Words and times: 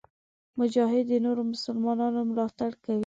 مجاهد 0.59 1.05
د 1.11 1.13
نورو 1.25 1.41
مسلمانانو 1.51 2.19
ملاتړ 2.29 2.71
کوي. 2.83 2.99